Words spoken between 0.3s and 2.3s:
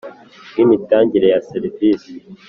bw imitangire ya serivisi